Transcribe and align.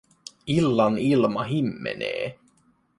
Illan 0.57 0.95
ilma 1.11 1.43
himmenee. 1.51 2.23